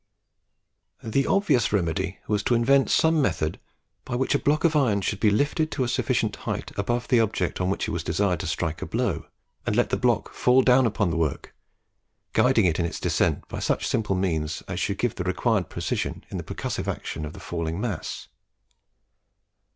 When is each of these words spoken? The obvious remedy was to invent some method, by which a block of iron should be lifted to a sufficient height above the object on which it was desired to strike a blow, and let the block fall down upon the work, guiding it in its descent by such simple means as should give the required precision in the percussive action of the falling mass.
The 1.03 1.27
obvious 1.27 1.71
remedy 1.71 2.17
was 2.27 2.41
to 2.45 2.55
invent 2.55 2.89
some 2.89 3.21
method, 3.21 3.59
by 4.03 4.15
which 4.15 4.33
a 4.33 4.39
block 4.39 4.63
of 4.63 4.75
iron 4.75 5.01
should 5.01 5.19
be 5.19 5.29
lifted 5.29 5.69
to 5.69 5.83
a 5.83 5.87
sufficient 5.87 6.37
height 6.37 6.71
above 6.75 7.07
the 7.07 7.19
object 7.19 7.61
on 7.61 7.69
which 7.69 7.87
it 7.87 7.91
was 7.91 8.03
desired 8.03 8.39
to 8.39 8.47
strike 8.47 8.81
a 8.81 8.87
blow, 8.87 9.27
and 9.63 9.75
let 9.75 9.91
the 9.91 9.97
block 9.97 10.33
fall 10.33 10.63
down 10.63 10.87
upon 10.87 11.11
the 11.11 11.17
work, 11.17 11.53
guiding 12.33 12.65
it 12.65 12.79
in 12.79 12.85
its 12.87 12.99
descent 12.99 13.47
by 13.47 13.59
such 13.59 13.85
simple 13.87 14.15
means 14.15 14.63
as 14.67 14.79
should 14.79 14.97
give 14.97 15.13
the 15.13 15.23
required 15.23 15.69
precision 15.69 16.23
in 16.31 16.37
the 16.37 16.43
percussive 16.43 16.87
action 16.87 17.23
of 17.23 17.33
the 17.33 17.39
falling 17.39 17.79
mass. 17.79 18.27